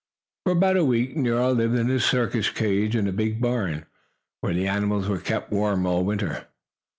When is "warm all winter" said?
5.51-6.47